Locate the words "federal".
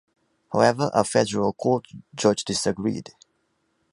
1.03-1.53